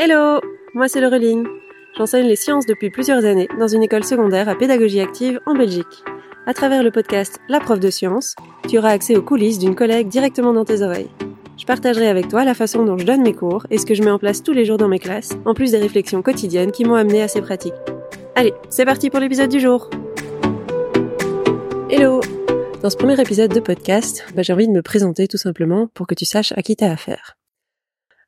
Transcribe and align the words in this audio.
Hello 0.00 0.40
Moi 0.74 0.86
c'est 0.86 1.00
Laureline. 1.00 1.44
J'enseigne 1.96 2.28
les 2.28 2.36
sciences 2.36 2.66
depuis 2.66 2.88
plusieurs 2.88 3.24
années 3.24 3.48
dans 3.58 3.66
une 3.66 3.82
école 3.82 4.04
secondaire 4.04 4.48
à 4.48 4.54
pédagogie 4.54 5.00
active 5.00 5.40
en 5.44 5.54
Belgique. 5.54 6.04
À 6.46 6.54
travers 6.54 6.84
le 6.84 6.92
podcast 6.92 7.40
La 7.48 7.58
prof 7.58 7.80
de 7.80 7.90
sciences, 7.90 8.36
tu 8.68 8.78
auras 8.78 8.90
accès 8.90 9.16
aux 9.16 9.22
coulisses 9.22 9.58
d'une 9.58 9.74
collègue 9.74 10.06
directement 10.06 10.52
dans 10.52 10.64
tes 10.64 10.82
oreilles. 10.82 11.10
Je 11.56 11.64
partagerai 11.64 12.06
avec 12.06 12.28
toi 12.28 12.44
la 12.44 12.54
façon 12.54 12.84
dont 12.84 12.96
je 12.96 13.04
donne 13.04 13.22
mes 13.22 13.34
cours 13.34 13.66
et 13.70 13.78
ce 13.78 13.86
que 13.86 13.94
je 13.94 14.04
mets 14.04 14.12
en 14.12 14.20
place 14.20 14.44
tous 14.44 14.52
les 14.52 14.64
jours 14.64 14.76
dans 14.76 14.86
mes 14.86 15.00
classes, 15.00 15.36
en 15.44 15.52
plus 15.52 15.72
des 15.72 15.78
réflexions 15.78 16.22
quotidiennes 16.22 16.70
qui 16.70 16.84
m'ont 16.84 16.94
amené 16.94 17.20
à 17.20 17.26
ces 17.26 17.40
pratiques. 17.40 17.74
Allez, 18.36 18.54
c'est 18.68 18.84
parti 18.84 19.10
pour 19.10 19.18
l'épisode 19.18 19.50
du 19.50 19.58
jour 19.58 19.90
Hello 21.90 22.20
Dans 22.82 22.90
ce 22.90 22.96
premier 22.96 23.20
épisode 23.20 23.52
de 23.52 23.58
podcast, 23.58 24.24
bah, 24.36 24.42
j'ai 24.42 24.52
envie 24.52 24.68
de 24.68 24.72
me 24.72 24.82
présenter 24.82 25.26
tout 25.26 25.38
simplement 25.38 25.88
pour 25.92 26.06
que 26.06 26.14
tu 26.14 26.24
saches 26.24 26.52
à 26.52 26.62
qui 26.62 26.76
t'as 26.76 26.92
affaire. 26.92 27.37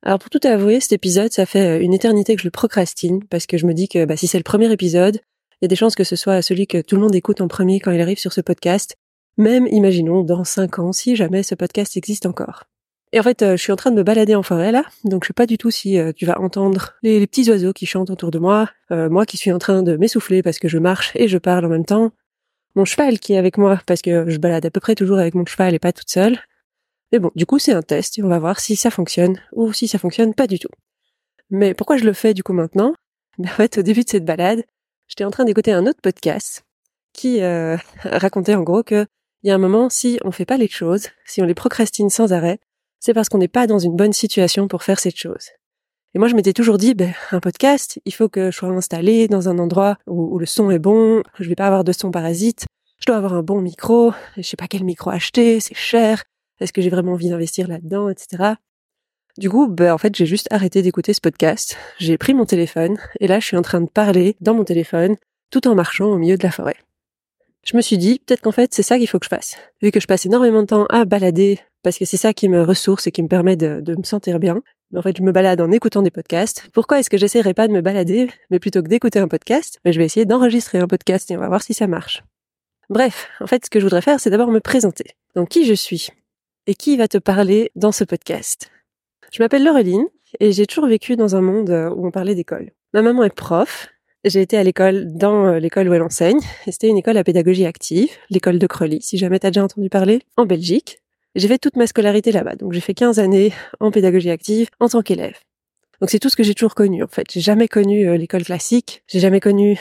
Alors 0.02 0.18
pour 0.18 0.30
tout 0.30 0.40
avouer, 0.44 0.80
cet 0.80 0.92
épisode, 0.92 1.30
ça 1.30 1.44
fait 1.44 1.78
euh, 1.78 1.82
une 1.82 1.92
éternité 1.92 2.34
que 2.34 2.40
je 2.40 2.46
le 2.46 2.50
procrastine 2.50 3.22
parce 3.24 3.46
que 3.46 3.58
je 3.58 3.66
me 3.66 3.74
dis 3.74 3.88
que 3.88 4.06
bah, 4.06 4.16
si 4.16 4.26
c'est 4.26 4.38
le 4.38 4.44
premier 4.44 4.72
épisode, 4.72 5.20
il 5.60 5.64
y 5.64 5.66
a 5.66 5.68
des 5.68 5.76
chances 5.76 5.94
que 5.94 6.04
ce 6.04 6.16
soit 6.16 6.40
celui 6.40 6.66
que 6.66 6.80
tout 6.80 6.96
le 6.96 7.02
monde 7.02 7.14
écoute 7.14 7.42
en 7.42 7.48
premier 7.48 7.80
quand 7.80 7.90
il 7.90 8.00
arrive 8.00 8.18
sur 8.18 8.32
ce 8.32 8.40
podcast, 8.40 8.96
même 9.36 9.66
imaginons 9.66 10.22
dans 10.22 10.42
cinq 10.44 10.78
ans 10.78 10.92
si 10.92 11.16
jamais 11.16 11.42
ce 11.42 11.54
podcast 11.54 11.98
existe 11.98 12.24
encore. 12.24 12.64
Et 13.12 13.20
en 13.20 13.22
fait, 13.22 13.42
euh, 13.42 13.56
je 13.56 13.62
suis 13.62 13.72
en 13.72 13.76
train 13.76 13.90
de 13.90 13.96
me 13.96 14.02
balader 14.02 14.34
en 14.34 14.42
forêt 14.42 14.72
là, 14.72 14.84
donc 15.04 15.24
je 15.24 15.28
sais 15.28 15.34
pas 15.34 15.46
du 15.46 15.58
tout 15.58 15.70
si 15.70 15.98
euh, 15.98 16.12
tu 16.16 16.24
vas 16.24 16.40
entendre 16.40 16.94
les, 17.02 17.26
petits 17.26 17.50
oiseaux 17.50 17.74
qui 17.74 17.84
chantent 17.84 18.10
autour 18.10 18.30
de 18.30 18.38
moi, 18.38 18.70
moi 18.90 19.26
qui 19.26 19.36
suis 19.36 19.52
en 19.52 19.58
train 19.58 19.82
de 19.82 19.96
m'essouffler 19.96 20.42
parce 20.42 20.58
que 20.58 20.68
je 20.68 20.78
marche 20.78 21.12
et 21.14 21.28
je 21.28 21.36
parle 21.36 21.66
en 21.66 21.68
même 21.68 21.84
temps, 21.84 22.10
mon 22.74 22.84
cheval 22.86 23.18
qui 23.18 23.34
est 23.34 23.38
avec 23.38 23.58
moi 23.58 23.80
parce 23.86 24.00
que 24.00 24.30
je 24.30 24.38
balade 24.38 24.64
à 24.64 24.70
peu 24.70 24.80
près 24.80 24.94
toujours 24.94 25.18
avec 25.18 25.34
mon 25.34 25.44
cheval 25.44 25.74
et 25.74 25.78
pas 25.78 25.92
toute 25.92 26.08
seule, 26.08 26.38
mais 27.12 27.18
bon, 27.18 27.30
du 27.34 27.46
coup, 27.46 27.58
c'est 27.58 27.72
un 27.72 27.82
test 27.82 28.18
et 28.18 28.22
on 28.22 28.28
va 28.28 28.38
voir 28.38 28.60
si 28.60 28.76
ça 28.76 28.90
fonctionne 28.90 29.40
ou 29.52 29.72
si 29.72 29.88
ça 29.88 29.98
fonctionne 29.98 30.34
pas 30.34 30.46
du 30.46 30.58
tout. 30.58 30.70
Mais 31.50 31.74
pourquoi 31.74 31.96
je 31.96 32.04
le 32.04 32.12
fais 32.12 32.34
du 32.34 32.42
coup 32.42 32.52
maintenant? 32.52 32.94
Ben, 33.38 33.48
En 33.48 33.54
fait, 33.54 33.78
au 33.78 33.82
début 33.82 34.04
de 34.04 34.08
cette 34.08 34.24
balade, 34.24 34.64
j'étais 35.08 35.24
en 35.24 35.30
train 35.30 35.44
d'écouter 35.44 35.72
un 35.72 35.86
autre 35.86 36.00
podcast 36.02 36.64
qui 37.12 37.42
euh, 37.42 37.76
racontait 38.04 38.54
en 38.54 38.62
gros 38.62 38.82
que 38.82 39.06
il 39.42 39.48
y 39.48 39.50
a 39.50 39.54
un 39.54 39.58
moment, 39.58 39.88
si 39.88 40.18
on 40.22 40.32
fait 40.32 40.44
pas 40.44 40.58
les 40.58 40.68
choses, 40.68 41.08
si 41.24 41.40
on 41.40 41.46
les 41.46 41.54
procrastine 41.54 42.10
sans 42.10 42.32
arrêt, 42.32 42.58
c'est 42.98 43.14
parce 43.14 43.30
qu'on 43.30 43.38
n'est 43.38 43.48
pas 43.48 43.66
dans 43.66 43.78
une 43.78 43.96
bonne 43.96 44.12
situation 44.12 44.68
pour 44.68 44.82
faire 44.82 45.00
cette 45.00 45.16
chose. 45.16 45.48
Et 46.14 46.18
moi, 46.18 46.28
je 46.28 46.34
m'étais 46.34 46.52
toujours 46.52 46.76
dit, 46.76 46.94
ben, 46.94 47.14
un 47.30 47.40
podcast, 47.40 48.00
il 48.04 48.12
faut 48.12 48.28
que 48.28 48.50
je 48.50 48.56
sois 48.56 48.68
installé 48.68 49.28
dans 49.28 49.48
un 49.48 49.58
endroit 49.58 49.96
où, 50.06 50.38
le 50.38 50.44
son 50.44 50.70
est 50.70 50.78
bon, 50.78 51.22
je 51.38 51.48
vais 51.48 51.54
pas 51.54 51.66
avoir 51.66 51.84
de 51.84 51.92
son 51.92 52.10
parasite, 52.10 52.66
je 52.98 53.06
dois 53.06 53.16
avoir 53.16 53.32
un 53.32 53.42
bon 53.42 53.62
micro, 53.62 54.12
je 54.36 54.42
sais 54.42 54.56
pas 54.56 54.68
quel 54.68 54.84
micro 54.84 55.10
acheter, 55.10 55.60
c'est 55.60 55.76
cher, 55.76 56.24
est-ce 56.60 56.72
que 56.72 56.82
j'ai 56.82 56.90
vraiment 56.90 57.12
envie 57.12 57.30
d'investir 57.30 57.68
là-dedans, 57.68 58.08
etc. 58.08 58.54
Du 59.38 59.48
coup, 59.48 59.68
ben, 59.68 59.92
en 59.92 59.98
fait, 59.98 60.14
j'ai 60.14 60.26
juste 60.26 60.48
arrêté 60.50 60.82
d'écouter 60.82 61.14
ce 61.14 61.20
podcast. 61.20 61.76
J'ai 61.98 62.18
pris 62.18 62.34
mon 62.34 62.44
téléphone 62.44 62.98
et 63.20 63.26
là, 63.26 63.40
je 63.40 63.46
suis 63.46 63.56
en 63.56 63.62
train 63.62 63.80
de 63.80 63.88
parler 63.88 64.36
dans 64.40 64.54
mon 64.54 64.64
téléphone 64.64 65.16
tout 65.50 65.66
en 65.68 65.74
marchant 65.74 66.06
au 66.06 66.18
milieu 66.18 66.36
de 66.36 66.42
la 66.42 66.50
forêt. 66.50 66.76
Je 67.64 67.76
me 67.76 67.82
suis 67.82 67.98
dit, 67.98 68.20
peut-être 68.24 68.40
qu'en 68.40 68.52
fait, 68.52 68.72
c'est 68.72 68.82
ça 68.82 68.98
qu'il 68.98 69.08
faut 69.08 69.18
que 69.18 69.26
je 69.26 69.30
fasse. 69.30 69.56
Vu 69.82 69.90
que 69.90 70.00
je 70.00 70.06
passe 70.06 70.26
énormément 70.26 70.62
de 70.62 70.66
temps 70.66 70.86
à 70.86 71.04
balader, 71.04 71.60
parce 71.82 71.98
que 71.98 72.04
c'est 72.04 72.16
ça 72.16 72.32
qui 72.32 72.48
me 72.48 72.62
ressource 72.62 73.06
et 73.06 73.12
qui 73.12 73.22
me 73.22 73.28
permet 73.28 73.56
de, 73.56 73.82
me 73.96 74.02
sentir 74.02 74.38
bien. 74.38 74.62
Mais 74.90 74.98
en 74.98 75.02
fait, 75.02 75.16
je 75.16 75.22
me 75.22 75.32
balade 75.32 75.60
en 75.60 75.70
écoutant 75.70 76.02
des 76.02 76.10
podcasts. 76.10 76.68
Pourquoi 76.72 76.98
est-ce 76.98 77.10
que 77.10 77.18
j'essaierai 77.18 77.54
pas 77.54 77.68
de 77.68 77.72
me 77.72 77.80
balader, 77.80 78.28
mais 78.50 78.58
plutôt 78.58 78.82
que 78.82 78.88
d'écouter 78.88 79.18
un 79.18 79.28
podcast, 79.28 79.78
ben, 79.84 79.92
je 79.92 79.98
vais 79.98 80.04
essayer 80.04 80.26
d'enregistrer 80.26 80.78
un 80.78 80.88
podcast 80.88 81.30
et 81.30 81.36
on 81.36 81.40
va 81.40 81.48
voir 81.48 81.62
si 81.62 81.74
ça 81.74 81.86
marche. 81.86 82.22
Bref, 82.88 83.28
en 83.40 83.46
fait, 83.46 83.64
ce 83.64 83.70
que 83.70 83.78
je 83.78 83.84
voudrais 83.84 84.02
faire, 84.02 84.18
c'est 84.18 84.30
d'abord 84.30 84.50
me 84.50 84.60
présenter. 84.60 85.14
Donc, 85.36 85.50
qui 85.50 85.64
je 85.64 85.74
suis? 85.74 86.10
Et 86.66 86.74
qui 86.74 86.96
va 86.96 87.08
te 87.08 87.18
parler 87.18 87.70
dans 87.74 87.92
ce 87.92 88.04
podcast. 88.04 88.70
Je 89.32 89.42
m'appelle 89.42 89.64
Laureline 89.64 90.06
et 90.40 90.52
j'ai 90.52 90.66
toujours 90.66 90.86
vécu 90.86 91.16
dans 91.16 91.36
un 91.36 91.40
monde 91.40 91.70
euh, 91.70 91.90
où 91.90 92.06
on 92.06 92.10
parlait 92.10 92.34
d'école. 92.34 92.72
Ma 92.92 93.02
maman 93.02 93.24
est 93.24 93.34
prof. 93.34 93.88
J'ai 94.24 94.42
été 94.42 94.58
à 94.58 94.62
l'école 94.62 95.16
dans 95.16 95.46
euh, 95.46 95.58
l'école 95.58 95.88
où 95.88 95.94
elle 95.94 96.02
enseigne. 96.02 96.40
C'était 96.68 96.88
une 96.88 96.98
école 96.98 97.16
à 97.16 97.24
pédagogie 97.24 97.64
active, 97.64 98.10
l'école 98.28 98.58
de 98.58 98.66
Crolly, 98.66 99.00
si 99.00 99.16
jamais 99.16 99.38
t'as 99.38 99.50
déjà 99.50 99.64
entendu 99.64 99.88
parler, 99.88 100.20
en 100.36 100.46
Belgique. 100.46 101.00
J'ai 101.36 101.48
fait 101.48 101.58
toute 101.58 101.76
ma 101.76 101.86
scolarité 101.86 102.32
là-bas. 102.32 102.56
Donc 102.56 102.72
j'ai 102.72 102.80
fait 102.80 102.94
15 102.94 103.18
années 103.18 103.52
en 103.78 103.90
pédagogie 103.90 104.30
active 104.30 104.68
en 104.80 104.88
tant 104.88 105.02
qu'élève. 105.02 105.38
Donc 106.00 106.10
c'est 106.10 106.18
tout 106.18 106.28
ce 106.28 106.36
que 106.36 106.42
j'ai 106.42 106.54
toujours 106.54 106.74
connu 106.74 107.02
en 107.02 107.08
fait. 107.08 107.26
J'ai 107.30 107.40
jamais 107.40 107.68
connu 107.68 108.08
euh, 108.08 108.16
l'école 108.16 108.44
classique, 108.44 109.02
j'ai 109.06 109.20
jamais 109.20 109.40
connu 109.40 109.78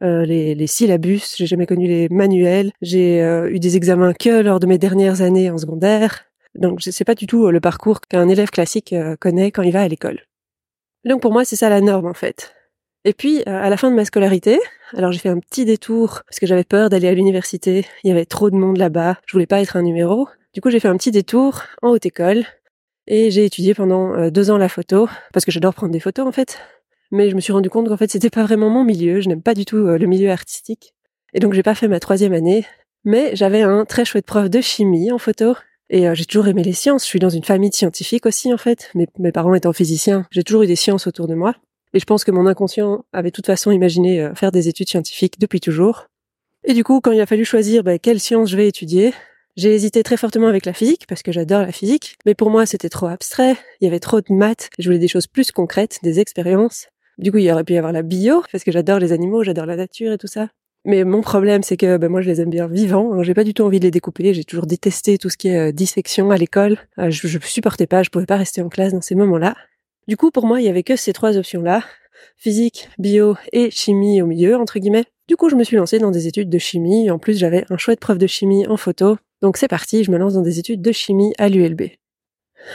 les, 0.00 0.54
les, 0.54 0.66
syllabus, 0.66 1.36
j'ai 1.36 1.46
jamais 1.46 1.66
connu 1.66 1.86
les 1.86 2.08
manuels, 2.08 2.72
j'ai 2.80 3.20
eu 3.50 3.58
des 3.58 3.76
examens 3.76 4.14
que 4.14 4.42
lors 4.42 4.60
de 4.60 4.66
mes 4.66 4.78
dernières 4.78 5.20
années 5.22 5.50
en 5.50 5.58
secondaire. 5.58 6.24
Donc 6.54 6.82
sais 6.82 7.04
pas 7.04 7.14
du 7.14 7.26
tout 7.26 7.46
euh, 7.46 7.50
le 7.50 7.60
parcours 7.60 8.00
qu'un 8.00 8.28
élève 8.28 8.50
classique 8.50 8.92
euh, 8.92 9.16
connaît 9.16 9.50
quand 9.50 9.62
il 9.62 9.72
va 9.72 9.82
à 9.82 9.88
l'école. 9.88 10.20
Donc 11.04 11.22
pour 11.22 11.32
moi 11.32 11.44
c'est 11.44 11.56
ça 11.56 11.68
la 11.68 11.80
norme 11.80 12.06
en 12.06 12.14
fait. 12.14 12.54
Et 13.04 13.14
puis 13.14 13.40
euh, 13.40 13.62
à 13.62 13.70
la 13.70 13.76
fin 13.76 13.90
de 13.90 13.96
ma 13.96 14.04
scolarité, 14.04 14.60
alors 14.94 15.12
j'ai 15.12 15.18
fait 15.18 15.30
un 15.30 15.38
petit 15.38 15.64
détour 15.64 16.22
parce 16.26 16.38
que 16.38 16.46
j'avais 16.46 16.64
peur 16.64 16.90
d'aller 16.90 17.08
à 17.08 17.14
l'université, 17.14 17.86
il 18.04 18.08
y 18.08 18.10
avait 18.10 18.26
trop 18.26 18.50
de 18.50 18.56
monde 18.56 18.76
là-bas, 18.76 19.16
je 19.26 19.32
voulais 19.32 19.46
pas 19.46 19.60
être 19.60 19.76
un 19.76 19.82
numéro. 19.82 20.28
Du 20.52 20.60
coup 20.60 20.70
j'ai 20.70 20.80
fait 20.80 20.88
un 20.88 20.96
petit 20.96 21.10
détour 21.10 21.62
en 21.80 21.90
haute 21.90 22.06
école 22.06 22.44
et 23.06 23.30
j'ai 23.30 23.46
étudié 23.46 23.74
pendant 23.74 24.28
deux 24.28 24.50
ans 24.50 24.58
la 24.58 24.68
photo 24.68 25.08
parce 25.32 25.44
que 25.44 25.50
j'adore 25.50 25.74
prendre 25.74 25.92
des 25.92 26.00
photos 26.00 26.26
en 26.26 26.32
fait. 26.32 26.58
Mais 27.12 27.30
je 27.30 27.36
me 27.36 27.40
suis 27.40 27.52
rendu 27.52 27.70
compte 27.70 27.88
qu'en 27.88 27.96
fait 27.96 28.10
c'était 28.10 28.30
pas 28.30 28.42
vraiment 28.42 28.70
mon 28.70 28.82
milieu, 28.82 29.20
je 29.20 29.28
n'aime 29.28 29.42
pas 29.42 29.54
du 29.54 29.64
tout 29.64 29.76
le 29.76 30.06
milieu 30.06 30.30
artistique. 30.30 30.94
Et 31.34 31.38
donc 31.38 31.52
j'ai 31.52 31.62
pas 31.62 31.76
fait 31.76 31.86
ma 31.86 32.00
troisième 32.00 32.32
année, 32.32 32.66
mais 33.04 33.36
j'avais 33.36 33.62
un 33.62 33.84
très 33.84 34.04
chouette 34.04 34.26
prof 34.26 34.50
de 34.50 34.60
chimie 34.60 35.12
en 35.12 35.18
photo 35.18 35.54
et 35.92 36.08
euh, 36.08 36.14
j'ai 36.14 36.24
toujours 36.24 36.48
aimé 36.48 36.62
les 36.62 36.72
sciences. 36.72 37.04
Je 37.04 37.08
suis 37.08 37.18
dans 37.18 37.28
une 37.28 37.44
famille 37.44 37.68
de 37.68 37.74
scientifiques 37.74 38.24
aussi, 38.24 38.52
en 38.52 38.56
fait. 38.56 38.90
Mes, 38.94 39.32
parents 39.32 39.54
étant 39.54 39.74
physiciens, 39.74 40.26
j'ai 40.30 40.42
toujours 40.42 40.62
eu 40.62 40.66
des 40.66 40.74
sciences 40.74 41.06
autour 41.06 41.28
de 41.28 41.34
moi. 41.34 41.54
Et 41.92 42.00
je 42.00 42.06
pense 42.06 42.24
que 42.24 42.30
mon 42.30 42.46
inconscient 42.46 43.04
avait 43.12 43.28
de 43.28 43.34
toute 43.34 43.46
façon 43.46 43.70
imaginé 43.70 44.22
euh, 44.22 44.34
faire 44.34 44.50
des 44.50 44.68
études 44.68 44.88
scientifiques 44.88 45.38
depuis 45.38 45.60
toujours. 45.60 46.06
Et 46.64 46.72
du 46.72 46.82
coup, 46.82 47.00
quand 47.00 47.12
il 47.12 47.20
a 47.20 47.26
fallu 47.26 47.44
choisir 47.44 47.84
ben, 47.84 47.98
quelle 47.98 48.20
science 48.20 48.48
je 48.48 48.56
vais 48.56 48.66
étudier, 48.66 49.12
j'ai 49.56 49.74
hésité 49.74 50.02
très 50.02 50.16
fortement 50.16 50.46
avec 50.46 50.64
la 50.64 50.72
physique, 50.72 51.06
parce 51.06 51.22
que 51.22 51.30
j'adore 51.30 51.60
la 51.60 51.72
physique. 51.72 52.16
Mais 52.24 52.34
pour 52.34 52.48
moi, 52.48 52.64
c'était 52.64 52.88
trop 52.88 53.06
abstrait. 53.06 53.56
Il 53.80 53.84
y 53.84 53.86
avait 53.86 54.00
trop 54.00 54.22
de 54.22 54.32
maths. 54.32 54.70
Je 54.78 54.88
voulais 54.88 54.98
des 54.98 55.08
choses 55.08 55.26
plus 55.26 55.52
concrètes, 55.52 55.98
des 56.02 56.20
expériences. 56.20 56.86
Du 57.18 57.30
coup, 57.30 57.38
il 57.38 57.44
y 57.44 57.52
aurait 57.52 57.64
pu 57.64 57.74
y 57.74 57.78
avoir 57.78 57.92
la 57.92 58.02
bio, 58.02 58.42
parce 58.50 58.64
que 58.64 58.72
j'adore 58.72 58.98
les 58.98 59.12
animaux, 59.12 59.42
j'adore 59.42 59.66
la 59.66 59.76
nature 59.76 60.12
et 60.12 60.18
tout 60.18 60.26
ça. 60.26 60.48
Mais 60.84 61.04
mon 61.04 61.20
problème, 61.20 61.62
c'est 61.62 61.76
que 61.76 61.96
ben, 61.96 62.08
moi, 62.08 62.22
je 62.22 62.28
les 62.28 62.40
aime 62.40 62.50
bien 62.50 62.66
vivants. 62.66 63.12
Hein. 63.12 63.22
J'ai 63.22 63.34
pas 63.34 63.44
du 63.44 63.54
tout 63.54 63.62
envie 63.62 63.78
de 63.78 63.84
les 63.84 63.90
découper. 63.92 64.34
J'ai 64.34 64.44
toujours 64.44 64.66
détesté 64.66 65.16
tout 65.16 65.28
ce 65.28 65.36
qui 65.36 65.48
est 65.48 65.68
euh, 65.68 65.72
dissection 65.72 66.30
à 66.32 66.36
l'école. 66.36 66.78
Euh, 66.98 67.10
je, 67.10 67.28
je 67.28 67.38
supportais 67.38 67.86
pas. 67.86 68.02
Je 68.02 68.10
pouvais 68.10 68.26
pas 68.26 68.36
rester 68.36 68.62
en 68.62 68.68
classe 68.68 68.92
dans 68.92 69.00
ces 69.00 69.14
moments-là. 69.14 69.54
Du 70.08 70.16
coup, 70.16 70.32
pour 70.32 70.44
moi, 70.44 70.60
il 70.60 70.64
y 70.64 70.68
avait 70.68 70.82
que 70.82 70.96
ces 70.96 71.12
trois 71.12 71.36
options-là 71.36 71.84
physique, 72.36 72.88
bio 72.98 73.36
et 73.52 73.70
chimie 73.70 74.22
au 74.22 74.26
milieu, 74.26 74.56
entre 74.56 74.78
guillemets. 74.78 75.04
Du 75.28 75.36
coup, 75.36 75.48
je 75.48 75.56
me 75.56 75.64
suis 75.64 75.76
lancée 75.76 75.98
dans 75.98 76.10
des 76.10 76.26
études 76.26 76.50
de 76.50 76.58
chimie. 76.58 77.10
En 77.10 77.18
plus, 77.18 77.38
j'avais 77.38 77.64
un 77.70 77.78
chouette 77.78 78.00
prof 78.00 78.18
de 78.18 78.26
chimie 78.26 78.66
en 78.66 78.76
photo. 78.76 79.16
Donc 79.40 79.56
c'est 79.56 79.68
parti, 79.68 80.04
je 80.04 80.10
me 80.10 80.18
lance 80.18 80.34
dans 80.34 80.42
des 80.42 80.58
études 80.58 80.82
de 80.82 80.92
chimie 80.92 81.32
à 81.38 81.48
l'ULB. 81.48 81.82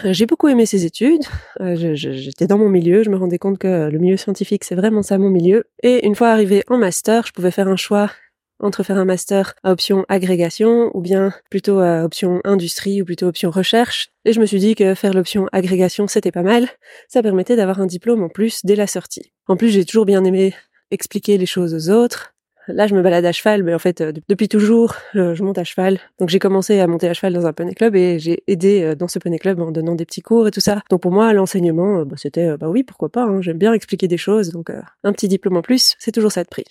J'ai 0.04 0.26
beaucoup 0.26 0.48
aimé 0.48 0.66
ces 0.66 0.86
études. 0.86 1.24
Euh, 1.60 1.76
j'étais 1.96 2.48
dans 2.48 2.58
mon 2.58 2.70
milieu, 2.70 3.04
je 3.04 3.10
me 3.10 3.18
rendais 3.18 3.40
compte 3.40 3.58
que 3.58 3.90
le 3.90 3.98
milieu 4.00 4.18
scientifique, 4.18 4.64
c'est 4.64 4.76
vraiment 4.76 5.02
ça 5.02 5.18
mon 5.18 5.30
milieu. 5.30 5.66
Et 5.84 6.06
une 6.06 6.16
fois 6.16 6.30
arrivé 6.30 6.64
en 6.70 6.78
master, 6.78 7.26
je 7.26 7.34
pouvais 7.34 7.52
faire 7.52 7.68
un 7.68 7.76
choix 7.76 8.12
entre 8.60 8.84
faire 8.84 8.98
un 8.98 9.06
master 9.06 9.54
à 9.64 9.72
option 9.72 10.06
agrégation 10.10 10.90
ou 10.96 11.02
bien 11.02 11.32
plutôt 11.50 11.80
à 11.80 12.04
option 12.04 12.42
industrie 12.44 13.02
ou 13.02 13.06
plutôt 13.06 13.28
option 13.28 13.52
recherche. 13.52 14.10
Et 14.26 14.34
je 14.34 14.40
me 14.40 14.46
suis 14.46 14.60
dit 14.60 14.76
que 14.76 14.96
faire 14.96 15.14
l'option 15.14 15.48
agrégation, 15.52 16.08
c'était 16.08 16.32
pas 16.32 16.44
mal. 16.44 16.68
Ça 17.08 17.22
permettait 17.22 17.56
d'avoir 17.56 17.80
un 17.80 17.86
diplôme 17.86 18.24
en 18.24 18.30
plus 18.30 18.62
dès 18.64 18.76
la 18.76 18.88
sortie. 18.88 19.32
En 19.48 19.58
plus, 19.58 19.70
j'ai 19.70 19.86
toujours 19.86 20.06
bien 20.06 20.24
aimé 20.24 20.54
expliquer 20.92 21.38
les 21.38 21.46
choses 21.46 21.74
aux 21.74 21.94
autres, 21.94 22.34
Là, 22.68 22.86
je 22.86 22.96
me 22.96 23.02
balade 23.02 23.24
à 23.24 23.32
cheval, 23.32 23.64
mais 23.64 23.74
en 23.74 23.80
fait, 23.80 24.02
euh, 24.02 24.12
depuis 24.28 24.50
toujours, 24.50 24.96
euh, 25.16 25.36
je 25.36 25.44
monte 25.44 25.58
à 25.58 25.64
cheval. 25.64 26.00
Donc, 26.20 26.30
j'ai 26.30 26.40
commencé 26.40 26.80
à 26.80 26.88
monter 26.88 27.08
à 27.08 27.14
cheval 27.14 27.34
dans 27.34 27.46
un 27.46 27.54
poney 27.54 27.74
club 27.74 27.96
et 27.96 28.20
j'ai 28.20 28.44
aidé 28.48 28.82
euh, 28.82 28.96
dans 28.96 29.08
ce 29.08 29.20
poney 29.20 29.40
club 29.40 29.62
en 29.62 29.72
donnant 29.72 29.96
des 29.96 30.06
petits 30.06 30.22
cours 30.22 30.48
et 30.48 30.52
tout 30.52 30.60
ça. 30.60 30.82
Donc, 30.90 31.02
pour 31.02 31.12
moi, 31.12 31.32
l'enseignement, 31.32 32.04
bah, 32.06 32.18
c'était, 32.18 32.58
bah 32.58 32.68
oui, 32.70 32.84
pourquoi 32.84 33.10
pas. 33.10 33.24
Hein, 33.24 33.42
J'aime 33.42 33.58
bien 33.58 33.72
expliquer 33.72 34.10
des 34.10 34.18
choses, 34.18 34.52
donc 34.52 34.70
un 34.70 35.14
petit 35.14 35.30
diplôme 35.30 35.56
en 35.58 35.62
plus, 35.62 35.96
c'est 36.00 36.12
toujours 36.12 36.32
ça 36.32 36.44
de 36.44 36.50
prix. 36.50 36.66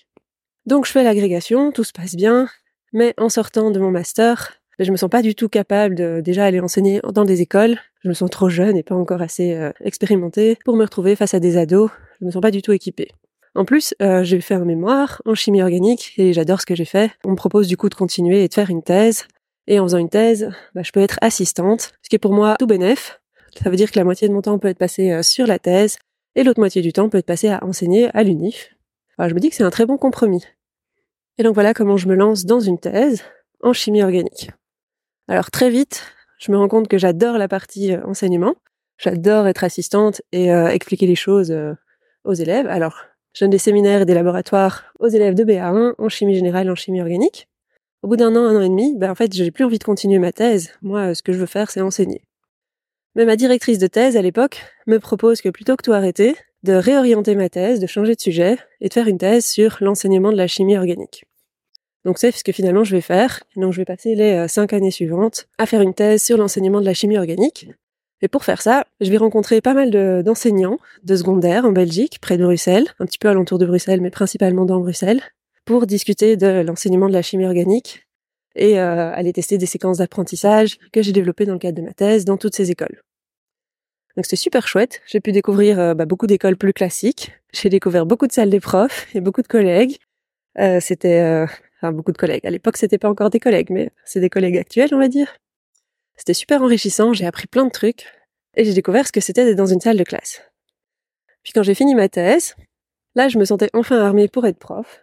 Donc, 0.66 0.86
je 0.86 0.92
fais 0.92 1.02
l'agrégation, 1.02 1.72
tout 1.72 1.84
se 1.84 1.92
passe 1.92 2.14
bien, 2.14 2.48
mais 2.92 3.14
en 3.16 3.28
sortant 3.28 3.70
de 3.70 3.78
mon 3.78 3.90
master, 3.90 4.52
je 4.78 4.90
me 4.90 4.96
sens 4.96 5.08
pas 5.08 5.22
du 5.22 5.34
tout 5.34 5.48
capable 5.48 5.94
de 5.94 6.20
déjà 6.20 6.44
aller 6.44 6.60
enseigner 6.60 7.00
dans 7.12 7.24
des 7.24 7.40
écoles. 7.40 7.78
Je 8.02 8.08
me 8.08 8.14
sens 8.14 8.28
trop 8.30 8.50
jeune 8.50 8.76
et 8.76 8.82
pas 8.82 8.94
encore 8.94 9.22
assez 9.22 9.58
expérimentée 9.80 10.58
pour 10.64 10.76
me 10.76 10.84
retrouver 10.84 11.16
face 11.16 11.32
à 11.32 11.40
des 11.40 11.56
ados. 11.56 11.90
Je 12.20 12.26
me 12.26 12.30
sens 12.30 12.42
pas 12.42 12.50
du 12.50 12.60
tout 12.60 12.72
équipée. 12.72 13.08
En 13.56 13.64
plus, 13.64 13.94
euh, 14.02 14.22
j'ai 14.22 14.42
fait 14.42 14.54
un 14.54 14.66
mémoire 14.66 15.22
en 15.24 15.34
chimie 15.34 15.62
organique 15.62 16.12
et 16.18 16.34
j'adore 16.34 16.60
ce 16.60 16.66
que 16.66 16.74
j'ai 16.74 16.84
fait. 16.84 17.10
On 17.24 17.30
me 17.30 17.36
propose 17.36 17.68
du 17.68 17.78
coup 17.78 17.88
de 17.88 17.94
continuer 17.94 18.44
et 18.44 18.48
de 18.48 18.54
faire 18.54 18.68
une 18.68 18.82
thèse. 18.82 19.26
Et 19.66 19.80
en 19.80 19.84
faisant 19.84 19.98
une 19.98 20.10
thèse, 20.10 20.50
bah, 20.74 20.82
je 20.82 20.92
peux 20.92 21.00
être 21.00 21.18
assistante, 21.22 21.94
ce 22.02 22.10
qui 22.10 22.16
est 22.16 22.20
pour 22.20 22.34
moi 22.34 22.56
tout 22.58 22.66
bénef. 22.66 23.18
Ça 23.62 23.70
veut 23.70 23.76
dire 23.76 23.90
que 23.90 23.98
la 23.98 24.04
moitié 24.04 24.28
de 24.28 24.34
mon 24.34 24.42
temps 24.42 24.58
peut 24.58 24.68
être 24.68 24.78
passé 24.78 25.10
euh, 25.10 25.22
sur 25.22 25.46
la 25.46 25.58
thèse 25.58 25.96
et 26.34 26.44
l'autre 26.44 26.60
moitié 26.60 26.82
du 26.82 26.92
temps 26.92 27.08
peut 27.08 27.16
être 27.16 27.26
passé 27.26 27.48
à 27.48 27.64
enseigner 27.64 28.10
à 28.14 28.22
l'UNIF. 28.22 28.74
je 29.18 29.32
me 29.32 29.40
dis 29.40 29.48
que 29.48 29.56
c'est 29.56 29.64
un 29.64 29.70
très 29.70 29.86
bon 29.86 29.96
compromis. 29.96 30.44
Et 31.38 31.42
donc 31.42 31.54
voilà 31.54 31.72
comment 31.72 31.96
je 31.96 32.08
me 32.08 32.14
lance 32.14 32.44
dans 32.44 32.60
une 32.60 32.78
thèse 32.78 33.22
en 33.62 33.72
chimie 33.72 34.02
organique. 34.02 34.50
Alors 35.28 35.50
très 35.50 35.70
vite, 35.70 36.04
je 36.38 36.52
me 36.52 36.58
rends 36.58 36.68
compte 36.68 36.88
que 36.88 36.98
j'adore 36.98 37.38
la 37.38 37.48
partie 37.48 37.94
euh, 37.94 38.04
enseignement. 38.04 38.54
J'adore 38.98 39.46
être 39.46 39.64
assistante 39.64 40.20
et 40.32 40.48
expliquer 40.48 41.06
les 41.06 41.16
choses 41.16 41.54
aux 42.24 42.32
élèves. 42.32 42.66
Alors, 42.66 43.04
je 43.36 43.44
donne 43.44 43.50
des 43.50 43.58
séminaires 43.58 44.00
et 44.00 44.04
des 44.06 44.14
laboratoires 44.14 44.94
aux 44.98 45.08
élèves 45.08 45.34
de 45.34 45.44
BA1 45.44 45.92
en 45.98 46.08
chimie 46.08 46.34
générale, 46.34 46.70
en 46.70 46.74
chimie 46.74 47.02
organique. 47.02 47.48
Au 48.02 48.08
bout 48.08 48.16
d'un 48.16 48.34
an, 48.34 48.46
un 48.46 48.56
an 48.56 48.62
et 48.62 48.68
demi, 48.70 48.94
ben 48.96 49.10
en 49.10 49.14
fait, 49.14 49.30
j'ai 49.34 49.50
plus 49.50 49.64
envie 49.64 49.78
de 49.78 49.84
continuer 49.84 50.18
ma 50.18 50.32
thèse. 50.32 50.72
Moi, 50.80 51.14
ce 51.14 51.22
que 51.22 51.34
je 51.34 51.38
veux 51.38 51.44
faire, 51.44 51.70
c'est 51.70 51.82
enseigner. 51.82 52.22
Mais 53.14 53.26
ma 53.26 53.36
directrice 53.36 53.78
de 53.78 53.88
thèse 53.88 54.16
à 54.16 54.22
l'époque 54.22 54.62
me 54.86 54.98
propose 54.98 55.42
que 55.42 55.50
plutôt 55.50 55.76
que 55.76 55.82
tout 55.82 55.92
arrêter, 55.92 56.34
de 56.62 56.72
réorienter 56.72 57.34
ma 57.34 57.50
thèse, 57.50 57.78
de 57.78 57.86
changer 57.86 58.14
de 58.14 58.20
sujet 58.20 58.56
et 58.80 58.88
de 58.88 58.94
faire 58.94 59.06
une 59.06 59.18
thèse 59.18 59.44
sur 59.44 59.76
l'enseignement 59.82 60.32
de 60.32 60.38
la 60.38 60.46
chimie 60.46 60.78
organique. 60.78 61.26
Donc 62.06 62.16
c'est 62.18 62.30
ce 62.30 62.42
que 62.42 62.52
finalement 62.52 62.84
je 62.84 62.96
vais 62.96 63.02
faire. 63.02 63.42
Donc 63.56 63.74
je 63.74 63.78
vais 63.78 63.84
passer 63.84 64.14
les 64.14 64.32
euh, 64.32 64.48
cinq 64.48 64.72
années 64.72 64.90
suivantes 64.90 65.46
à 65.58 65.66
faire 65.66 65.82
une 65.82 65.92
thèse 65.92 66.22
sur 66.22 66.38
l'enseignement 66.38 66.80
de 66.80 66.86
la 66.86 66.94
chimie 66.94 67.18
organique. 67.18 67.68
Et 68.22 68.28
pour 68.28 68.44
faire 68.44 68.62
ça, 68.62 68.86
je 69.00 69.10
vais 69.10 69.18
rencontrer 69.18 69.60
pas 69.60 69.74
mal 69.74 69.90
d'enseignants 70.22 70.78
de, 71.02 71.16
secondaire 71.16 71.64
en 71.64 71.72
Belgique, 71.72 72.18
près 72.20 72.38
de 72.38 72.44
Bruxelles, 72.44 72.86
un 72.98 73.06
petit 73.06 73.18
peu 73.18 73.28
alentour 73.28 73.58
de 73.58 73.66
Bruxelles, 73.66 74.00
mais 74.00 74.10
principalement 74.10 74.64
dans 74.64 74.80
Bruxelles, 74.80 75.20
pour 75.64 75.86
discuter 75.86 76.36
de 76.36 76.62
l'enseignement 76.62 77.08
de 77.08 77.12
la 77.12 77.22
chimie 77.22 77.44
organique 77.44 78.06
et 78.54 78.80
euh, 78.80 79.12
aller 79.12 79.32
tester 79.32 79.58
des 79.58 79.66
séquences 79.66 79.98
d'apprentissage 79.98 80.78
que 80.92 81.02
j'ai 81.02 81.12
développées 81.12 81.44
dans 81.44 81.52
le 81.52 81.58
cadre 81.58 81.76
de 81.76 81.82
ma 81.82 81.92
thèse 81.92 82.24
dans 82.24 82.38
toutes 82.38 82.54
ces 82.54 82.70
écoles. 82.70 83.02
Donc 84.16 84.24
c'était 84.24 84.36
super 84.36 84.66
chouette. 84.66 85.02
J'ai 85.06 85.20
pu 85.20 85.32
découvrir 85.32 85.78
euh, 85.78 85.92
bah, 85.92 86.06
beaucoup 86.06 86.26
d'écoles 86.26 86.56
plus 86.56 86.72
classiques. 86.72 87.32
J'ai 87.52 87.68
découvert 87.68 88.06
beaucoup 88.06 88.26
de 88.26 88.32
salles 88.32 88.48
des 88.48 88.60
profs 88.60 89.14
et 89.14 89.20
beaucoup 89.20 89.42
de 89.42 89.46
collègues. 89.46 89.98
Euh, 90.58 90.80
c'était 90.80 91.44
enfin 91.76 91.92
beaucoup 91.92 92.12
de 92.12 92.16
collègues. 92.16 92.46
À 92.46 92.50
l'époque, 92.50 92.78
c'était 92.78 92.96
pas 92.96 93.10
encore 93.10 93.28
des 93.28 93.40
collègues, 93.40 93.68
mais 93.68 93.90
c'est 94.06 94.20
des 94.20 94.30
collègues 94.30 94.56
actuels, 94.56 94.94
on 94.94 94.98
va 94.98 95.08
dire. 95.08 95.36
C'était 96.16 96.34
super 96.34 96.62
enrichissant. 96.62 97.12
J'ai 97.12 97.26
appris 97.26 97.46
plein 97.46 97.64
de 97.64 97.70
trucs 97.70 98.06
et 98.54 98.64
j'ai 98.64 98.74
découvert 98.74 99.06
ce 99.06 99.12
que 99.12 99.20
c'était 99.20 99.44
d'être 99.44 99.56
dans 99.56 99.66
une 99.66 99.80
salle 99.80 99.96
de 99.96 100.04
classe. 100.04 100.42
Puis 101.42 101.52
quand 101.52 101.62
j'ai 101.62 101.74
fini 101.74 101.94
ma 101.94 102.08
thèse, 102.08 102.56
là, 103.14 103.28
je 103.28 103.38
me 103.38 103.44
sentais 103.44 103.70
enfin 103.72 103.98
armée 103.98 104.28
pour 104.28 104.46
être 104.46 104.58
prof. 104.58 105.00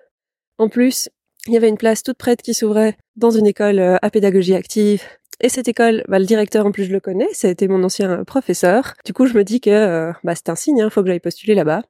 En 0.57 0.69
plus, 0.69 1.09
il 1.47 1.53
y 1.53 1.57
avait 1.57 1.69
une 1.69 1.77
place 1.77 2.03
toute 2.03 2.17
prête 2.17 2.41
qui 2.41 2.53
s'ouvrait 2.53 2.97
dans 3.15 3.31
une 3.31 3.47
école 3.47 3.79
à 3.79 4.09
pédagogie 4.09 4.55
active 4.55 5.03
et 5.43 5.49
cette 5.49 5.67
école, 5.67 6.03
bah, 6.07 6.19
le 6.19 6.25
directeur 6.25 6.65
en 6.65 6.71
plus 6.71 6.85
je 6.85 6.91
le 6.93 7.01
connais, 7.01 7.27
ça 7.33 7.49
a 7.49 7.51
été 7.51 7.67
mon 7.67 7.83
ancien 7.83 8.23
professeur. 8.23 8.93
Du 9.05 9.13
coup, 9.13 9.25
je 9.25 9.33
me 9.33 9.43
dis 9.43 9.59
que 9.59 9.69
euh, 9.69 10.13
bah, 10.23 10.35
c'est 10.35 10.49
un 10.49 10.55
signe, 10.55 10.77
il 10.77 10.81
hein, 10.81 10.89
faut 10.89 11.01
que 11.01 11.09
j'aille 11.09 11.19
postuler 11.19 11.53
là-bas. 11.53 11.83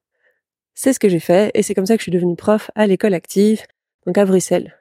C'est 0.73 0.91
ce 0.91 0.99
que 0.99 1.07
j'ai 1.07 1.19
fait 1.19 1.51
et 1.53 1.61
c'est 1.61 1.75
comme 1.75 1.85
ça 1.85 1.95
que 1.95 1.99
je 1.99 2.05
suis 2.05 2.11
devenue 2.11 2.35
prof 2.35 2.71
à 2.73 2.87
l'école 2.87 3.13
active, 3.13 3.61
donc 4.07 4.17
à 4.17 4.25
Bruxelles. 4.25 4.75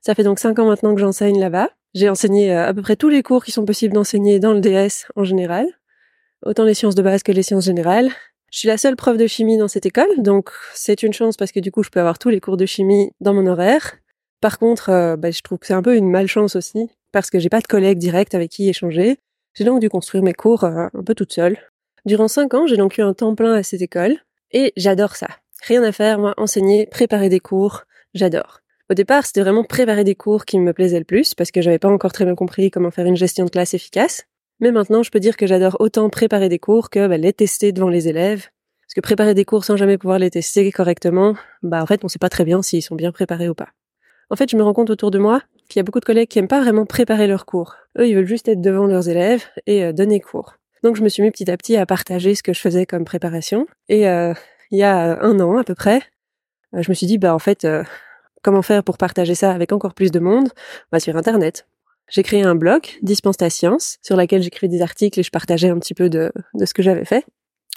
Ça 0.00 0.16
fait 0.16 0.24
donc 0.24 0.40
cinq 0.40 0.58
ans 0.58 0.66
maintenant 0.66 0.94
que 0.94 1.00
j'enseigne 1.00 1.38
là-bas. 1.38 1.70
J'ai 1.94 2.08
enseigné 2.08 2.52
euh, 2.52 2.66
à 2.66 2.74
peu 2.74 2.82
près 2.82 2.96
tous 2.96 3.08
les 3.08 3.22
cours 3.22 3.44
qui 3.44 3.52
sont 3.52 3.64
possibles 3.64 3.94
d'enseigner 3.94 4.38
dans 4.38 4.52
le 4.52 4.60
DS 4.60 5.06
en 5.16 5.24
général, 5.24 5.66
autant 6.44 6.64
les 6.64 6.74
sciences 6.74 6.94
de 6.94 7.02
base 7.02 7.22
que 7.22 7.32
les 7.32 7.42
sciences 7.42 7.64
générales. 7.64 8.10
Je 8.50 8.58
suis 8.58 8.68
la 8.68 8.78
seule 8.78 8.96
prof 8.96 9.16
de 9.16 9.26
chimie 9.26 9.58
dans 9.58 9.68
cette 9.68 9.86
école, 9.86 10.08
donc 10.18 10.50
c'est 10.74 11.02
une 11.02 11.12
chance 11.12 11.36
parce 11.36 11.52
que 11.52 11.60
du 11.60 11.70
coup 11.70 11.82
je 11.82 11.90
peux 11.90 12.00
avoir 12.00 12.18
tous 12.18 12.30
les 12.30 12.40
cours 12.40 12.56
de 12.56 12.66
chimie 12.66 13.10
dans 13.20 13.34
mon 13.34 13.46
horaire. 13.46 13.96
Par 14.40 14.58
contre, 14.58 14.90
euh, 14.90 15.16
bah, 15.16 15.30
je 15.30 15.40
trouve 15.42 15.58
que 15.58 15.66
c'est 15.66 15.74
un 15.74 15.82
peu 15.82 15.96
une 15.96 16.10
malchance 16.10 16.56
aussi 16.56 16.88
parce 17.12 17.30
que 17.30 17.38
j'ai 17.38 17.48
pas 17.48 17.60
de 17.60 17.66
collègues 17.66 17.98
directs 17.98 18.34
avec 18.34 18.50
qui 18.50 18.68
échanger. 18.68 19.18
J'ai 19.54 19.64
donc 19.64 19.80
dû 19.80 19.88
construire 19.88 20.22
mes 20.22 20.34
cours 20.34 20.64
euh, 20.64 20.86
un 20.94 21.02
peu 21.02 21.14
toute 21.14 21.32
seule. 21.32 21.58
Durant 22.04 22.28
cinq 22.28 22.54
ans, 22.54 22.66
j'ai 22.66 22.76
donc 22.76 22.96
eu 22.98 23.02
un 23.02 23.12
temps 23.12 23.34
plein 23.34 23.54
à 23.54 23.62
cette 23.62 23.82
école 23.82 24.16
et 24.52 24.72
j'adore 24.76 25.16
ça. 25.16 25.28
Rien 25.66 25.82
à 25.82 25.92
faire, 25.92 26.18
moi, 26.18 26.34
enseigner, 26.36 26.86
préparer 26.86 27.28
des 27.28 27.40
cours, 27.40 27.82
j'adore. 28.14 28.60
Au 28.90 28.94
départ, 28.94 29.26
c'était 29.26 29.42
vraiment 29.42 29.64
préparer 29.64 30.02
des 30.02 30.14
cours 30.14 30.46
qui 30.46 30.58
me 30.58 30.72
plaisait 30.72 30.98
le 30.98 31.04
plus 31.04 31.34
parce 31.34 31.50
que 31.50 31.60
j'avais 31.60 31.78
pas 31.78 31.90
encore 31.90 32.12
très 32.12 32.24
bien 32.24 32.34
compris 32.34 32.70
comment 32.70 32.90
faire 32.90 33.04
une 33.04 33.16
gestion 33.16 33.44
de 33.44 33.50
classe 33.50 33.74
efficace. 33.74 34.24
Mais 34.60 34.72
maintenant, 34.72 35.02
je 35.02 35.10
peux 35.10 35.20
dire 35.20 35.36
que 35.36 35.46
j'adore 35.46 35.76
autant 35.78 36.08
préparer 36.08 36.48
des 36.48 36.58
cours 36.58 36.88
que 36.88 37.06
bah, 37.06 37.18
les 37.18 37.34
tester 37.34 37.72
devant 37.72 37.90
les 37.90 38.08
élèves. 38.08 38.48
Parce 38.86 38.94
que 38.94 39.00
préparer 39.02 39.34
des 39.34 39.44
cours 39.44 39.64
sans 39.64 39.76
jamais 39.76 39.98
pouvoir 39.98 40.18
les 40.18 40.30
tester 40.30 40.72
correctement, 40.72 41.36
bah 41.62 41.82
en 41.82 41.86
fait, 41.86 42.02
on 42.02 42.08
sait 42.08 42.18
pas 42.18 42.30
très 42.30 42.44
bien 42.44 42.62
s'ils 42.62 42.82
sont 42.82 42.94
bien 42.94 43.12
préparés 43.12 43.50
ou 43.50 43.54
pas. 43.54 43.68
En 44.30 44.36
fait, 44.36 44.50
je 44.50 44.56
me 44.56 44.62
rends 44.62 44.72
compte 44.72 44.88
autour 44.88 45.10
de 45.10 45.18
moi 45.18 45.42
qu'il 45.68 45.78
y 45.78 45.80
a 45.80 45.82
beaucoup 45.82 46.00
de 46.00 46.06
collègues 46.06 46.28
qui 46.28 46.38
aiment 46.38 46.48
pas 46.48 46.62
vraiment 46.62 46.86
préparer 46.86 47.26
leurs 47.26 47.44
cours. 47.44 47.76
Eux, 47.98 48.08
ils 48.08 48.14
veulent 48.14 48.26
juste 48.26 48.48
être 48.48 48.62
devant 48.62 48.86
leurs 48.86 49.10
élèves 49.10 49.44
et 49.66 49.84
euh, 49.84 49.92
donner 49.92 50.20
cours. 50.20 50.54
Donc, 50.82 50.96
je 50.96 51.02
me 51.02 51.10
suis 51.10 51.22
mis 51.22 51.30
petit 51.30 51.50
à 51.50 51.56
petit 51.58 51.76
à 51.76 51.84
partager 51.84 52.34
ce 52.34 52.42
que 52.42 52.54
je 52.54 52.60
faisais 52.60 52.86
comme 52.86 53.04
préparation. 53.04 53.66
Et 53.90 54.08
euh, 54.08 54.32
il 54.70 54.78
y 54.78 54.82
a 54.82 55.22
un 55.22 55.38
an 55.40 55.58
à 55.58 55.64
peu 55.64 55.74
près, 55.74 56.00
euh, 56.74 56.80
je 56.80 56.90
me 56.90 56.94
suis 56.94 57.06
dit, 57.06 57.18
bah 57.18 57.34
en 57.34 57.38
fait, 57.38 57.66
comment 58.48 58.62
faire 58.62 58.82
pour 58.82 58.96
partager 58.96 59.34
ça 59.34 59.50
avec 59.50 59.72
encore 59.72 59.92
plus 59.92 60.10
de 60.10 60.20
monde 60.20 60.48
Bah 60.90 61.00
sur 61.00 61.14
Internet. 61.18 61.68
J'ai 62.08 62.22
créé 62.22 62.42
un 62.42 62.54
blog, 62.54 62.80
Dispense 63.02 63.36
ta 63.36 63.50
science, 63.50 63.98
sur 64.00 64.16
laquelle 64.16 64.42
j'écris 64.42 64.70
des 64.70 64.80
articles 64.80 65.20
et 65.20 65.22
je 65.22 65.30
partageais 65.30 65.68
un 65.68 65.78
petit 65.78 65.92
peu 65.92 66.08
de, 66.08 66.32
ce 66.58 66.72
que 66.72 66.82
j'avais 66.82 67.04
fait 67.04 67.26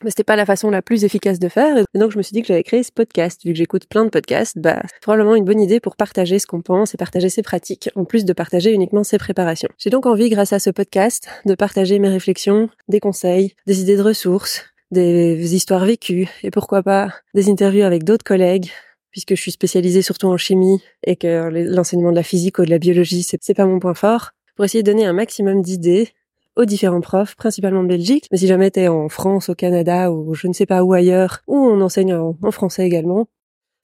mais 0.03 0.09
c'était 0.09 0.23
pas 0.23 0.35
la 0.35 0.47
façon 0.47 0.71
la 0.71 0.81
plus 0.81 1.03
efficace 1.03 1.38
de 1.38 1.47
faire. 1.47 1.77
Et 1.77 2.00
donc 2.00 2.12
je 2.12 2.18
me 2.18 2.23
suis 2.23 2.33
dit 2.33 2.41
que 2.41 2.47
j'allais 2.47 2.63
créer 2.63 2.81
ce 2.81 2.91
podcast. 2.91 3.39
Vu 3.45 3.51
que 3.51 3.57
j'écoute 3.57 3.85
plein 3.88 4.03
de 4.03 4.09
podcasts, 4.09 4.57
bah 4.57 4.81
c'est 4.91 5.00
probablement 5.00 5.35
une 5.35 5.45
bonne 5.45 5.62
idée 5.62 5.79
pour 5.79 5.95
partager 5.95 6.39
ce 6.39 6.47
qu'on 6.47 6.63
pense 6.63 6.95
et 6.95 6.97
partager 6.97 7.29
ses 7.29 7.44
pratiques, 7.44 7.91
en 7.95 8.03
plus 8.03 8.25
de 8.25 8.33
partager 8.33 8.71
uniquement 8.71 9.03
ses 9.03 9.19
préparations. 9.19 9.69
J'ai 9.77 9.91
donc 9.91 10.07
envie, 10.07 10.29
grâce 10.29 10.53
à 10.53 10.59
ce 10.59 10.71
podcast, 10.71 11.27
de 11.45 11.53
partager 11.53 12.00
mes 12.00 12.09
réflexions, 12.09 12.69
des 12.88 13.00
conseils, 13.00 13.53
des 13.68 13.81
idées 13.81 13.97
de 13.97 14.01
ressources, 14.01 14.65
des 14.89 15.53
histoires 15.53 15.85
vécues, 15.85 16.29
et 16.41 16.50
pourquoi 16.50 16.81
pas 16.81 17.13
des 17.35 17.47
interviews 17.47 17.83
avec 17.83 18.03
d'autres 18.03 18.25
collègues, 18.25 18.71
puisque 19.12 19.36
je 19.36 19.42
suis 19.42 19.52
spécialisée 19.52 20.02
surtout 20.02 20.28
en 20.28 20.38
chimie 20.38 20.81
et 21.06 21.16
que 21.16 21.50
l'enseignement 21.50 22.12
de 22.12 22.16
la 22.16 22.24
physique 22.24 22.60
ou 22.60 22.66
de 22.66 22.69
la 22.69 22.80
biologie, 22.80 23.24
c'est 23.24 23.54
pas 23.54 23.66
mon 23.66 23.80
point 23.80 23.94
fort, 23.94 24.31
pour 24.56 24.66
essayer 24.66 24.84
de 24.84 24.92
donner 24.92 25.06
un 25.06 25.13
maximum 25.13 25.62
d'idées 25.62 26.10
aux 26.56 26.66
différents 26.66 27.02
profs, 27.02 27.36
principalement 27.36 27.84
de 27.84 27.88
Belgique. 27.88 28.28
Mais 28.31 28.38
si 28.38 28.48
jamais 28.48 28.72
t'es 28.72 28.88
en 28.88 29.10
France, 29.10 29.50
au 29.50 29.56
Canada 29.56 30.12
ou 30.12 30.34
je 30.34 30.48
ne 30.48 30.54
sais 30.54 30.66
pas 30.66 30.84
où 30.84 30.94
ailleurs, 30.94 31.42
où 31.48 31.56
on 31.56 31.81
enseigne 31.81 32.13
en, 32.13 32.52
français 32.52 32.86
également, 32.86 33.28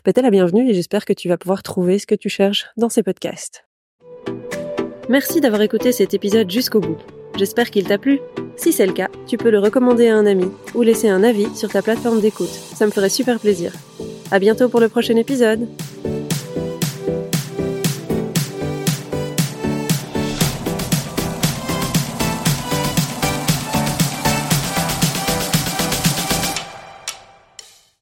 bah 0.06 0.14
t'es 0.14 0.22
la 0.22 0.32
bienvenue 0.32 0.70
et 0.70 0.74
j'espère 0.74 1.06
que 1.06 1.14
tu 1.14 1.28
vas 1.30 1.38
pouvoir 1.38 1.64
trouver 1.64 2.00
ce 2.00 2.08
que 2.08 2.16
tu 2.16 2.30
cherches 2.30 2.68
dans 2.78 2.90
ces 2.90 3.04
podcasts. 3.04 3.66
Merci 5.10 5.40
d'avoir 5.40 5.62
écouté 5.62 5.92
cet 5.92 6.14
épisode 6.14 6.52
jusqu'au 6.52 6.82
bout. 6.82 6.98
J'espère 7.38 7.70
qu'il 7.72 7.86
t'a 7.86 7.98
plu. 7.98 8.20
Si 8.58 8.74
c'est 8.74 8.86
le 8.86 8.94
cas, 8.94 9.10
tu 9.28 9.38
peux 9.38 9.52
le 9.52 9.60
recommander 9.60 10.08
à 10.08 10.18
un 10.18 10.26
ami 10.26 10.50
ou 10.76 10.82
laisser 10.82 11.08
un 11.08 11.24
avis 11.24 11.56
sur 11.56 11.70
ta 11.70 11.82
plateforme 11.82 12.20
d'écoute. 12.20 12.48
Ça 12.50 12.86
me 12.86 12.92
ferait 12.92 13.10
super 13.10 13.40
plaisir. 13.40 13.72
À 14.30 14.40
bientôt 14.40 14.68
pour 14.68 14.80
le 14.80 14.90
prochain 14.90 15.16
épisode. 15.16 15.68